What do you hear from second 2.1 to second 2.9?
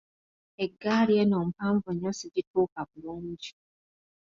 sigituuka